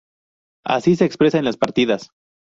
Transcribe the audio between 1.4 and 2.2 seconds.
las Partidas.